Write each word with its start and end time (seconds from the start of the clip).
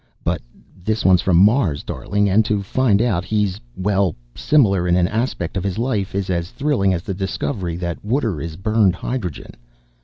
"But 0.23 0.41
this 0.83 1.05
one's 1.05 1.21
from 1.21 1.37
Mars, 1.37 1.83
darling, 1.83 2.27
and 2.27 2.43
to 2.45 2.63
find 2.63 3.03
out 3.03 3.23
he's 3.23 3.59
well, 3.77 4.15
similar 4.33 4.87
in 4.87 4.95
an 4.95 5.07
aspect 5.07 5.55
of 5.55 5.63
his 5.63 5.77
life 5.77 6.15
is 6.15 6.31
as 6.31 6.49
thrilling 6.49 6.91
as 6.91 7.03
the 7.03 7.13
discovery 7.13 7.75
that 7.75 8.03
water 8.03 8.41
is 8.41 8.55
burned 8.55 8.95
hydrogen. 8.95 9.53